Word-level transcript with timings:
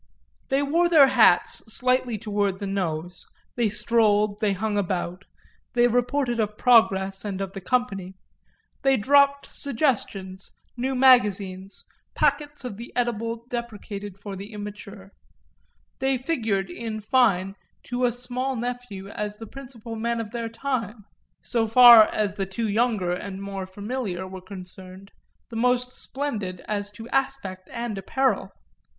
They 0.49 0.63
wore 0.63 0.89
their 0.89 1.05
hats 1.09 1.71
slightly 1.71 2.17
toward 2.17 2.57
the 2.57 2.65
nose, 2.65 3.27
they 3.55 3.69
strolled, 3.69 4.39
they 4.39 4.51
hung 4.53 4.75
about, 4.75 5.25
they 5.73 5.87
reported 5.87 6.39
of 6.39 6.57
progress 6.57 7.23
and 7.23 7.39
of 7.39 7.53
the 7.53 7.61
company, 7.61 8.15
they 8.81 8.97
dropped 8.97 9.45
suggestions, 9.55 10.53
new 10.75 10.95
magazines, 10.95 11.85
packets 12.15 12.65
of 12.65 12.77
the 12.77 12.91
edible 12.95 13.45
deprecated 13.47 14.17
for 14.17 14.35
the 14.35 14.53
immature; 14.53 15.11
they 15.99 16.17
figured 16.17 16.71
in 16.71 16.99
fine 16.99 17.53
to 17.83 18.05
a 18.05 18.11
small 18.11 18.55
nephew 18.55 19.07
as 19.09 19.35
the 19.35 19.45
principal 19.45 19.95
men 19.95 20.19
of 20.19 20.31
their 20.31 20.49
time 20.49 21.05
and, 21.05 21.05
so 21.43 21.67
far 21.67 22.05
as 22.11 22.33
the 22.33 22.47
two 22.47 22.67
younger 22.67 23.11
and 23.11 23.39
more 23.39 23.67
familiar 23.67 24.27
were 24.27 24.41
concerned, 24.41 25.11
the 25.49 25.55
most 25.55 25.91
splendid 25.91 26.59
as 26.67 26.89
to 26.89 27.07
aspect 27.09 27.69
and 27.71 27.99
apparel. 27.99 28.51